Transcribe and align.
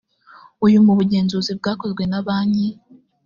uye 0.65 0.77
mu 0.85 0.93
bugenzuzi 0.99 1.51
bwakozwe 1.59 2.03
na 2.11 2.19
banki 2.25 2.67